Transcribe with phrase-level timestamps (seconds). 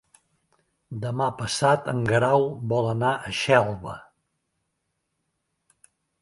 [1.01, 3.95] Demà passat en Guerau vol anar a Xelva.